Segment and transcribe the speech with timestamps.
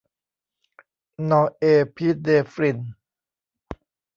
[1.29, 1.65] นอร์เอ
[1.95, 2.79] พิเนฟริน